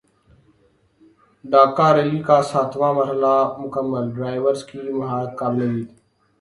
Dakar Rally 1.45 2.19
کا 2.27 2.37
ساتواں 2.51 2.91
مرحلہ 2.97 3.35
مکمل 3.61 4.05
ڈرائیورز 4.15 4.61
کی 4.69 4.79
مہارت 4.99 5.31
قابل 5.39 5.59
دید 5.73 5.89